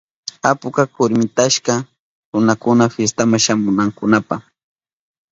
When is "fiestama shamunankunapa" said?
2.93-4.35